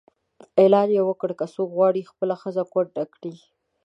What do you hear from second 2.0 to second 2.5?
خپله